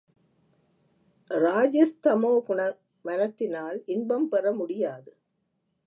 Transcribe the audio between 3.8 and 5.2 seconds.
இன்பம் பெற முடியாது.